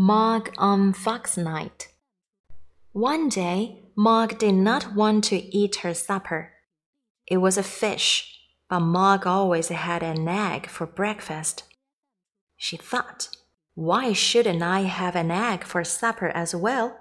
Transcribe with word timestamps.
Mog 0.00 0.52
on 0.58 0.80
um, 0.80 0.92
Fox 0.92 1.36
Night. 1.36 1.88
One 2.92 3.28
day, 3.28 3.82
Mog 3.96 4.38
did 4.38 4.54
not 4.54 4.94
want 4.94 5.24
to 5.24 5.34
eat 5.34 5.82
her 5.82 5.92
supper. 5.92 6.52
It 7.26 7.38
was 7.38 7.58
a 7.58 7.64
fish, 7.64 8.38
but 8.70 8.78
Mog 8.78 9.26
always 9.26 9.70
had 9.70 10.04
an 10.04 10.28
egg 10.28 10.68
for 10.68 10.86
breakfast. 10.86 11.64
She 12.56 12.76
thought, 12.76 13.30
why 13.74 14.12
shouldn't 14.12 14.62
I 14.62 14.82
have 14.82 15.16
an 15.16 15.32
egg 15.32 15.64
for 15.64 15.82
supper 15.82 16.28
as 16.28 16.54
well? 16.54 16.96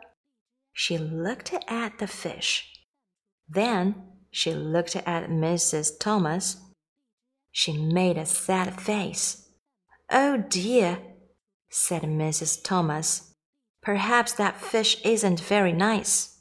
She 0.74 0.98
looked 0.98 1.54
at 1.68 2.00
the 2.00 2.08
fish. 2.08 2.82
Then 3.48 3.94
she 4.32 4.56
looked 4.56 4.96
at 4.96 5.30
Mrs. 5.30 6.00
Thomas. 6.00 6.58
She 7.52 7.78
made 7.78 8.18
a 8.18 8.26
sad 8.26 8.82
face. 8.82 9.50
Oh 10.10 10.38
dear, 10.38 10.98
said 11.70 12.04
Mrs. 12.04 12.64
Thomas. 12.64 13.34
Perhaps 13.82 14.34
that 14.34 14.60
fish 14.60 15.02
isn't 15.04 15.40
very 15.40 15.74
nice. 15.74 16.40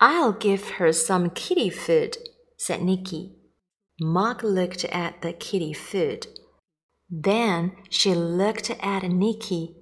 I'll 0.00 0.32
give 0.32 0.70
her 0.78 0.92
some 0.92 1.30
kitty 1.30 1.70
food, 1.70 2.16
said 2.56 2.82
Nicky. 2.82 3.34
Mog 4.00 4.44
looked 4.44 4.84
at 4.84 5.22
the 5.22 5.32
kitty 5.32 5.72
food. 5.72 6.28
Then 7.10 7.72
she 7.90 8.14
looked 8.14 8.70
at 8.70 9.02
Nicky. 9.02 9.76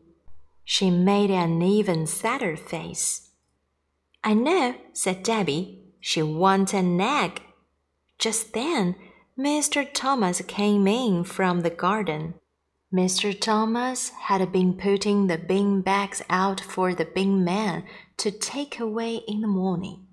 She 0.65 0.91
made 0.91 1.31
an 1.31 1.61
even 1.61 2.07
sadder 2.07 2.57
face. 2.57 3.31
I 4.25 4.35
know, 4.35 4.75
said 4.93 5.23
Debbie. 5.23 5.83
She 6.01 6.23
wants 6.23 6.73
an 6.73 7.01
egg. 7.01 7.43
Just 8.19 8.55
then, 8.55 8.97
Mr. 9.39 9.87
Thomas 9.93 10.41
came 10.43 10.87
in 10.87 11.25
from 11.25 11.61
the 11.61 11.71
garden. 11.71 12.35
Mr. 12.95 13.39
Thomas 13.39 14.11
had 14.11 14.53
been 14.53 14.73
putting 14.75 15.27
the 15.27 15.39
bean 15.39 15.83
bags 15.83 16.23
out 16.31 16.61
for 16.61 16.95
the 16.95 17.05
bean 17.05 17.45
man 17.45 17.85
to 18.17 18.31
take 18.31 18.79
away 18.79 19.17
in 19.27 19.41
the 19.41 19.49
morning. 19.49 20.07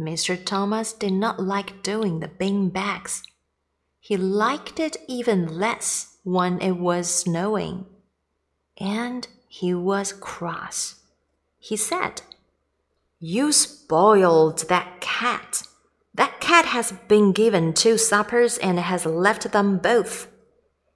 Mr. 0.00 0.42
Thomas 0.42 0.94
did 0.94 1.12
not 1.12 1.40
like 1.40 1.82
doing 1.82 2.20
the 2.20 2.28
bean 2.28 2.70
bags. 2.70 3.22
He 4.00 4.16
liked 4.16 4.80
it 4.80 4.96
even 5.06 5.58
less 5.58 6.16
when 6.22 6.60
it 6.60 6.78
was 6.78 7.14
snowing. 7.14 7.84
And 8.78 9.28
he 9.48 9.74
was 9.74 10.12
cross. 10.12 10.96
He 11.58 11.76
said, 11.76 12.22
You 13.18 13.52
spoiled 13.52 14.68
that 14.68 15.00
cat. 15.00 15.62
That 16.14 16.40
cat 16.40 16.66
has 16.66 16.92
been 17.08 17.32
given 17.32 17.74
two 17.74 17.98
suppers 17.98 18.56
and 18.58 18.78
has 18.78 19.04
left 19.04 19.52
them 19.52 19.78
both. 19.78 20.28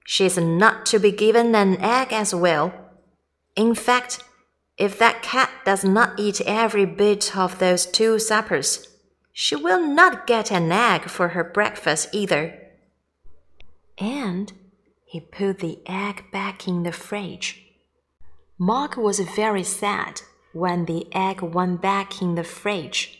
She 0.03 0.25
is 0.25 0.37
not 0.37 0.85
to 0.87 0.99
be 0.99 1.11
given 1.11 1.55
an 1.55 1.79
egg 1.79 2.11
as 2.11 2.33
well. 2.33 2.73
In 3.55 3.75
fact, 3.75 4.23
if 4.77 4.97
that 4.99 5.21
cat 5.21 5.51
does 5.65 5.83
not 5.83 6.19
eat 6.19 6.41
every 6.41 6.85
bit 6.85 7.35
of 7.37 7.59
those 7.59 7.85
two 7.85 8.17
suppers, 8.19 8.87
she 9.31 9.55
will 9.55 9.85
not 9.85 10.27
get 10.27 10.51
an 10.51 10.71
egg 10.71 11.03
for 11.03 11.29
her 11.29 11.43
breakfast 11.43 12.09
either. 12.13 12.57
And 13.97 14.51
he 15.05 15.19
put 15.19 15.59
the 15.59 15.79
egg 15.85 16.25
back 16.31 16.67
in 16.67 16.83
the 16.83 16.91
fridge. 16.91 17.61
Mog 18.57 18.97
was 18.97 19.19
very 19.19 19.63
sad 19.63 20.21
when 20.53 20.85
the 20.85 21.07
egg 21.13 21.41
went 21.41 21.81
back 21.81 22.21
in 22.21 22.35
the 22.35 22.43
fridge. 22.43 23.19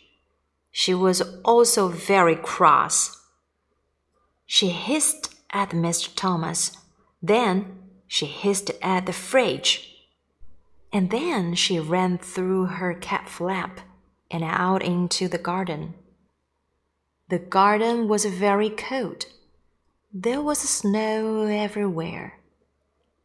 She 0.72 0.94
was 0.94 1.22
also 1.44 1.88
very 1.88 2.36
cross. 2.36 3.22
She 4.46 4.70
hissed 4.70 5.31
at 5.52 5.72
Mr. 5.72 6.10
Thomas. 6.16 6.78
Then 7.22 7.78
she 8.08 8.26
hissed 8.26 8.72
at 8.82 9.06
the 9.06 9.14
fridge. 9.14 9.88
And 10.94 11.10
then 11.10 11.56
she 11.56 11.80
ran 11.80 12.18
through 12.18 12.66
her 12.66 12.94
cat 12.94 13.30
flap 13.30 13.80
and 14.30 14.44
out 14.44 14.84
into 14.84 15.28
the 15.28 15.38
garden. 15.38 15.94
The 17.30 17.40
garden 17.40 18.08
was 18.08 18.26
very 18.26 18.70
cold. 18.70 19.26
There 20.14 20.42
was 20.42 20.60
snow 20.60 21.46
everywhere, 21.46 22.40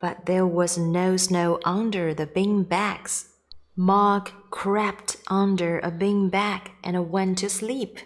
but 0.00 0.26
there 0.26 0.46
was 0.46 0.78
no 0.78 1.16
snow 1.16 1.58
under 1.64 2.14
the 2.14 2.26
bean 2.26 2.62
bags. 2.62 3.30
Mog 3.74 4.30
crept 4.50 5.16
under 5.26 5.80
a 5.80 5.90
bean 5.90 6.28
bag 6.28 6.70
and 6.84 7.10
went 7.10 7.38
to 7.38 7.50
sleep. 7.50 7.98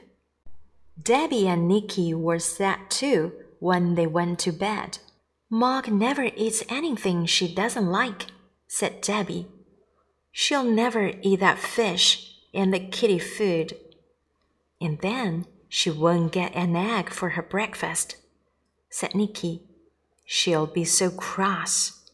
Debbie 1.01 1.47
and 1.47 1.69
Nicky 1.69 2.15
were 2.15 2.39
sad 2.39 2.79
too 2.89 3.33
when 3.61 3.95
they 3.95 4.07
went 4.07 4.41
to 4.41 4.53
bed. 4.53 4.99
Mog 5.49 5.91
never 5.91 6.31
eats 6.37 6.65
anything 6.69 7.27
she 7.27 7.53
doesn't 7.53 7.91
like, 7.91 8.27
said 8.67 9.01
Debbie. 9.01 9.47
She'll 10.33 10.65
never 10.65 11.13
eat 11.23 11.41
that 11.41 11.59
fish 11.59 12.35
and 12.53 12.73
the 12.73 12.81
kitty 12.81 13.19
food. 13.19 13.77
And 14.81 14.99
then 15.01 15.47
she 15.69 15.91
won't 15.91 16.33
get 16.33 16.55
an 16.55 16.75
egg 16.75 17.11
for 17.11 17.31
her 17.31 17.43
breakfast, 17.43 18.17
said 18.91 19.15
Nicky. 19.15 19.63
She'll 20.25 20.67
be 20.67 20.85
so 20.85 21.11
cross. 21.11 22.09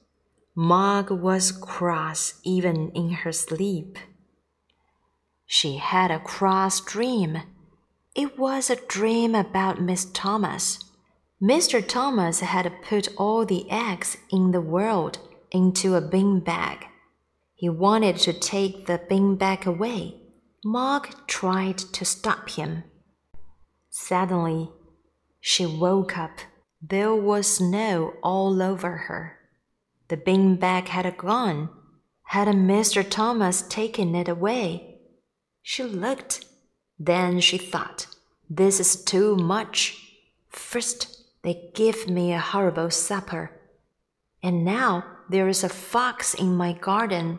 Mog 0.55 1.11
was 1.11 1.53
cross 1.53 2.41
even 2.43 2.91
in 2.95 3.11
her 3.11 3.33
sleep. 3.33 3.99
She 5.47 5.77
had 5.77 6.11
a 6.11 6.19
cross 6.19 6.81
dream. 6.81 7.43
It 8.15 8.39
was 8.39 8.71
a 8.71 8.87
dream 8.87 9.35
about 9.35 9.81
Miss 9.81 10.07
Thomas. 10.07 10.79
Mr. 11.43 11.87
Thomas 11.87 12.41
had 12.41 12.83
put 12.83 13.09
all 13.19 13.45
the 13.45 13.71
eggs 13.71 14.17
in 14.31 14.53
the 14.53 14.61
world 14.61 15.19
into 15.51 15.95
a 15.95 16.01
bean 16.01 16.41
bag. 16.41 16.87
He 17.55 17.69
wanted 17.69 18.17
to 18.19 18.33
take 18.33 18.87
the 18.87 19.03
bean 19.09 19.37
bag 19.37 19.67
away. 19.67 20.17
Mog 20.65 21.27
tried 21.27 21.77
to 21.79 22.05
stop 22.07 22.49
him. 22.49 22.85
Suddenly, 23.91 24.71
she 25.41 25.67
woke 25.67 26.17
up. 26.17 26.39
There 26.81 27.15
was 27.15 27.47
snow 27.47 28.15
all 28.23 28.63
over 28.63 28.97
her. 29.09 29.39
The 30.09 30.17
bean 30.17 30.57
bag 30.57 30.89
had 30.89 31.17
gone. 31.19 31.69
Had 32.25 32.49
Mr. 32.49 33.09
Thomas 33.09 33.63
taken 33.63 34.15
it 34.15 34.29
away? 34.29 35.01
She 35.63 35.83
looked. 35.83 36.47
Then 36.99 37.41
she 37.41 37.59
thought, 37.59 38.07
This 38.49 38.81
is 38.81 39.05
too 39.05 39.37
much. 39.37 40.03
First, 40.49 41.16
they 41.47 41.71
give 41.75 42.09
me 42.09 42.33
a 42.33 42.41
horrible 42.41 42.91
supper. 42.91 43.53
And 44.43 44.65
now 44.65 45.05
there 45.31 45.47
is 45.47 45.63
a 45.63 45.69
fox 45.69 46.35
in 46.35 46.57
my 46.57 46.73
garden. 46.73 47.39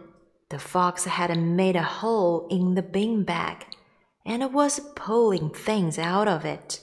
The 0.49 0.59
fox 0.59 1.03
had 1.03 1.37
made 1.37 1.75
a 1.75 1.83
hole 1.83 2.47
in 2.49 2.75
the 2.75 2.81
bean 2.81 3.25
bag 3.25 3.65
and 4.25 4.53
was 4.53 4.79
pulling 4.95 5.49
things 5.49 5.99
out 5.99 6.29
of 6.29 6.45
it. 6.45 6.79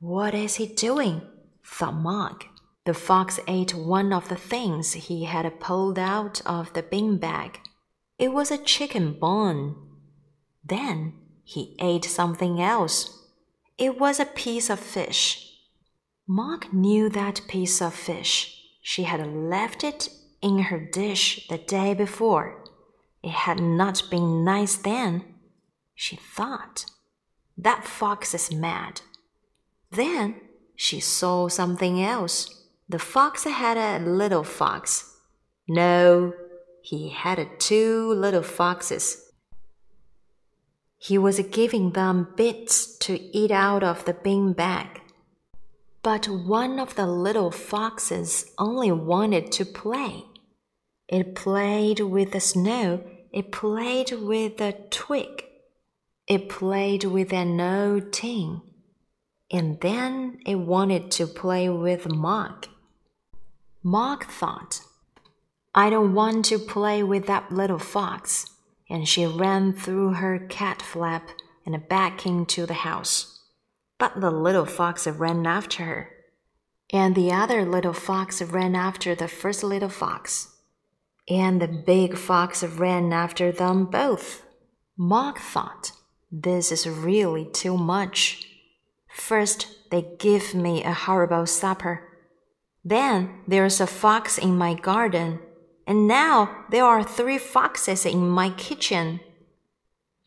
What 0.00 0.34
is 0.34 0.56
he 0.56 0.66
doing? 0.66 1.22
thought 1.64 1.94
Mog. 1.94 2.44
The 2.84 2.92
fox 2.92 3.40
ate 3.48 3.74
one 3.74 4.12
of 4.12 4.28
the 4.28 4.36
things 4.36 4.92
he 4.92 5.24
had 5.24 5.60
pulled 5.60 5.98
out 5.98 6.42
of 6.44 6.74
the 6.74 6.82
bean 6.82 7.16
bag. 7.16 7.58
It 8.18 8.34
was 8.34 8.50
a 8.50 8.58
chicken 8.62 9.18
bone. 9.18 9.76
Then 10.62 11.14
he 11.42 11.74
ate 11.80 12.04
something 12.04 12.60
else. 12.60 13.18
It 13.78 13.98
was 13.98 14.20
a 14.20 14.26
piece 14.26 14.68
of 14.68 14.78
fish. 14.78 15.53
Mog 16.26 16.72
knew 16.72 17.08
that 17.10 17.42
piece 17.48 17.82
of 17.82 17.94
fish. 17.94 18.62
She 18.80 19.02
had 19.02 19.26
left 19.26 19.84
it 19.84 20.08
in 20.40 20.58
her 20.58 20.78
dish 20.78 21.46
the 21.48 21.58
day 21.58 21.92
before. 21.92 22.64
It 23.22 23.30
had 23.30 23.60
not 23.60 24.02
been 24.10 24.44
nice 24.44 24.76
then. 24.76 25.24
She 25.94 26.16
thought, 26.16 26.86
that 27.56 27.84
fox 27.84 28.34
is 28.34 28.52
mad. 28.52 29.02
Then 29.90 30.40
she 30.74 30.98
saw 30.98 31.48
something 31.48 32.02
else. 32.02 32.64
The 32.88 32.98
fox 32.98 33.44
had 33.44 33.76
a 33.76 34.04
little 34.04 34.44
fox. 34.44 35.18
No, 35.68 36.34
he 36.82 37.10
had 37.10 37.48
two 37.58 38.12
little 38.12 38.42
foxes. 38.42 39.30
He 40.98 41.16
was 41.18 41.38
giving 41.40 41.92
them 41.92 42.28
bits 42.36 42.96
to 42.98 43.20
eat 43.36 43.50
out 43.50 43.82
of 43.82 44.04
the 44.04 44.14
bean 44.14 44.52
bag. 44.52 45.02
But 46.04 46.28
one 46.28 46.78
of 46.78 46.96
the 46.96 47.06
little 47.06 47.50
foxes 47.50 48.52
only 48.58 48.92
wanted 48.92 49.50
to 49.52 49.64
play. 49.64 50.26
It 51.08 51.34
played 51.34 51.98
with 52.00 52.32
the 52.32 52.40
snow, 52.40 53.02
it 53.32 53.50
played 53.50 54.12
with 54.12 54.60
a 54.60 54.72
twig, 54.90 55.44
it 56.28 56.50
played 56.50 57.04
with 57.04 57.32
an 57.32 57.58
old 57.58 58.12
tin, 58.12 58.60
and 59.50 59.80
then 59.80 60.40
it 60.44 60.56
wanted 60.56 61.10
to 61.12 61.26
play 61.26 61.70
with 61.70 62.06
Mog. 62.06 62.66
Mog 63.82 64.26
thought, 64.26 64.82
I 65.74 65.88
don't 65.88 66.12
want 66.12 66.44
to 66.46 66.58
play 66.58 67.02
with 67.02 67.26
that 67.28 67.50
little 67.50 67.78
fox, 67.78 68.44
and 68.90 69.08
she 69.08 69.24
ran 69.24 69.72
through 69.72 70.12
her 70.14 70.38
cat 70.50 70.82
flap 70.82 71.30
and 71.64 71.88
back 71.88 72.26
into 72.26 72.66
the 72.66 72.74
house. 72.74 73.33
But 73.98 74.20
the 74.20 74.30
little 74.30 74.66
fox 74.66 75.06
ran 75.06 75.46
after 75.46 75.84
her, 75.84 76.10
and 76.92 77.14
the 77.14 77.32
other 77.32 77.64
little 77.64 77.92
fox 77.92 78.42
ran 78.42 78.74
after 78.74 79.14
the 79.14 79.28
first 79.28 79.62
little 79.62 79.88
fox. 79.88 80.50
and 81.28 81.60
the 81.62 81.68
big 81.68 82.18
fox 82.18 82.62
ran 82.62 83.12
after 83.12 83.50
them 83.50 83.86
both. 83.86 84.44
Mog 84.96 85.38
thought, 85.38 85.92
This 86.30 86.70
is 86.70 86.88
really 86.88 87.46
too 87.46 87.76
much. 87.78 88.46
First, 89.14 89.68
they 89.90 90.06
give 90.18 90.54
me 90.54 90.82
a 90.84 90.92
horrible 90.92 91.46
supper. 91.46 92.02
Then 92.84 93.40
there's 93.48 93.80
a 93.80 93.86
fox 93.86 94.36
in 94.36 94.58
my 94.58 94.74
garden, 94.74 95.38
and 95.86 96.06
now 96.06 96.64
there 96.70 96.84
are 96.84 97.02
three 97.04 97.38
foxes 97.38 98.04
in 98.04 98.28
my 98.28 98.50
kitchen. 98.50 99.20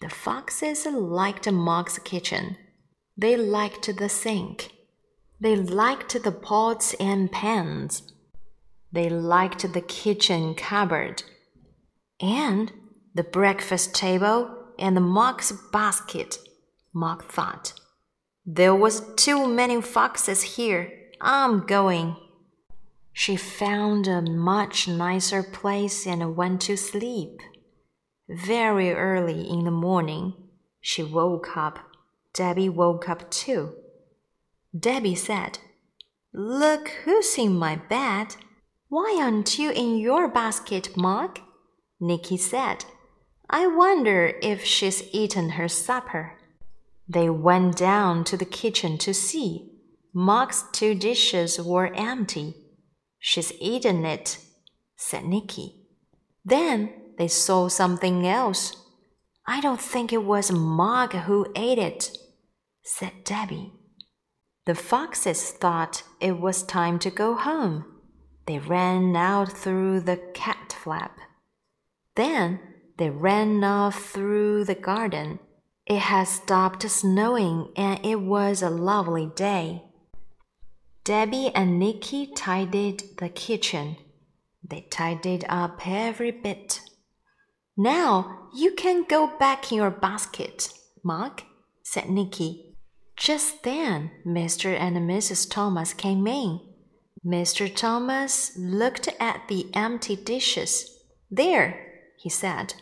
The 0.02 0.10
foxes 0.10 0.86
liked 0.86 1.52
Mog's 1.52 2.00
kitchen. 2.00 2.58
They 3.18 3.36
liked 3.36 3.98
the 3.98 4.10
sink. 4.10 4.74
They 5.40 5.56
liked 5.56 6.22
the 6.24 6.32
pots 6.32 6.94
and 7.00 7.32
pans. 7.32 8.14
They 8.92 9.10
liked 9.10 9.74
the 9.74 9.82
kitchen 9.82 10.54
cupboard. 10.54 11.24
And 12.20 12.72
the 13.16 13.24
breakfast 13.24 13.96
table 13.96 14.56
and 14.78 14.96
the 14.96 15.02
Mog's 15.02 15.52
basket, 15.72 16.38
Mog 16.94 17.24
thought. 17.26 17.74
There 18.46 18.76
was 18.76 19.02
too 19.16 19.48
many 19.48 19.82
foxes 19.82 20.42
here. 20.56 20.92
I'm 21.20 21.66
going. 21.66 22.16
She 23.14 23.36
found 23.36 24.08
a 24.08 24.22
much 24.22 24.88
nicer 24.88 25.42
place 25.42 26.06
and 26.06 26.36
went 26.36 26.62
to 26.62 26.78
sleep. 26.78 27.40
Very 28.30 28.94
early 28.94 29.50
in 29.50 29.64
the 29.64 29.72
morning, 29.72 30.34
she 30.80 31.02
woke 31.02 31.58
up. 31.58 31.80
Debbie 32.38 32.70
woke 32.70 33.10
up 33.10 33.32
too. 33.32 33.74
Debbie 34.78 35.16
said, 35.16 35.58
Look 36.32 36.90
who's 37.04 37.36
in 37.36 37.56
my 37.56 37.78
bed. 37.78 38.36
Why 38.90 39.18
aren't 39.20 39.58
you 39.58 39.72
in 39.72 39.98
your 39.98 40.28
basket, 40.28 40.96
Mog? 40.96 41.40
Nicky 42.00 42.38
said, 42.38 42.86
I 43.50 43.66
wonder 43.66 44.34
if 44.44 44.64
she's 44.64 45.04
eaten 45.12 45.52
her 45.52 45.68
supper. 45.68 46.38
They 47.10 47.28
went 47.28 47.76
down 47.76 48.24
to 48.26 48.38
the 48.38 48.46
kitchen 48.46 49.00
to 49.00 49.16
see. 49.16 49.72
Mog's 50.14 50.64
two 50.72 50.94
dishes 50.94 51.60
were 51.60 51.92
empty. 51.96 52.54
She's 53.18 53.52
eaten 53.60 54.06
it, 54.06 54.38
said 54.96 55.26
Nicky. 55.26 55.88
Then 56.46 56.94
they 57.18 57.30
saw 57.30 57.68
something 57.68 58.28
else. 58.28 58.76
I 59.48 59.60
don't 59.60 59.82
think 59.82 60.14
it 60.14 60.24
was 60.24 60.52
Mog 60.52 61.14
who 61.14 61.48
ate 61.56 61.80
it, 61.80 62.17
said 62.88 63.26
Debbie. 63.26 63.74
The 64.66 64.74
foxes 64.74 65.52
thought 65.52 66.04
it 66.22 66.40
was 66.40 66.64
time 66.64 67.00
to 67.00 67.10
go 67.10 67.36
home. 67.36 67.84
They 68.46 68.60
ran 68.60 69.14
out 69.14 69.52
through 69.52 70.02
the 70.02 70.16
cat 70.34 70.74
flap. 70.82 71.20
Then 72.16 72.62
they 72.98 73.10
ran 73.10 73.62
off 73.64 74.06
through 74.06 74.64
the 74.64 74.76
garden. 74.76 75.40
It 75.86 76.00
had 76.00 76.30
stopped 76.30 76.90
snowing 76.90 77.74
and 77.76 78.00
it 78.06 78.22
was 78.22 78.62
a 78.62 78.70
lovely 78.70 79.32
day. 79.36 79.84
Debbie 81.04 81.52
and 81.54 81.80
Nicky 81.80 82.28
tidied 82.28 83.04
the 83.18 83.30
kitchen. 83.30 83.98
They 84.64 84.88
tidied 84.90 85.46
up 85.50 85.86
every 85.86 86.32
bit. 86.32 86.80
Now 87.76 88.48
you 88.56 88.72
can 88.76 89.04
go 89.04 89.38
back 89.38 89.72
in 89.72 89.78
your 89.78 89.92
basket, 89.92 90.70
Mog, 91.04 91.42
said 91.84 92.10
Nicky. 92.10 92.67
Just 93.18 93.64
then, 93.64 94.12
Mr. 94.26 94.78
and 94.78 94.96
Mrs. 95.10 95.50
Thomas 95.50 95.94
came 95.94 96.28
in. 96.28 96.62
Mr. 97.26 97.74
Thomas 97.74 98.56
looked 98.58 99.10
at 99.20 99.48
the 99.48 99.70
empty 99.74 100.16
dishes. 100.16 101.02
There, 101.30 102.04
he 102.16 102.30
said. 102.30 102.76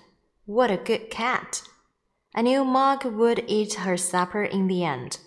What 0.45 0.69
a 0.69 0.77
good 0.77 1.09
cat. 1.09 1.63
I 2.35 2.41
knew 2.41 2.65
Mog 2.65 3.05
would 3.05 3.45
eat 3.47 3.75
her 3.75 3.95
supper 3.95 4.43
in 4.43 4.67
the 4.67 4.83
end. 4.83 5.19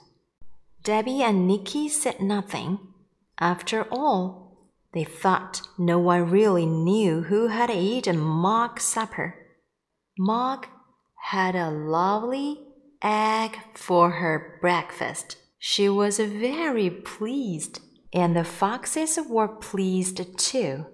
Debbie 0.85 1.23
and 1.23 1.47
Nicky 1.47 1.89
said 1.89 2.21
nothing. 2.21 2.79
After 3.41 3.85
all, 3.91 4.69
they 4.93 5.05
thought 5.05 5.63
no 5.79 5.99
one 5.99 6.31
really 6.31 6.67
knew 6.67 7.23
who 7.23 7.49
had 7.49 7.71
eaten 7.71 8.19
Mog's 8.19 8.85
supper. 8.85 9.35
Mog 10.19 10.67
had 11.17 11.57
a 11.57 11.71
lovely 11.71 12.68
egg 13.03 13.59
for 13.75 14.11
her 14.11 14.59
breakfast. 14.61 15.37
She 15.59 15.89
was 15.89 16.19
very 16.19 16.91
pleased, 16.91 17.81
and 18.13 18.37
the 18.37 18.45
foxes 18.45 19.19
were 19.29 19.49
pleased 19.49 20.39
too. 20.39 20.87